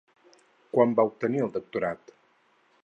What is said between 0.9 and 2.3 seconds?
va obtenir el doctorat?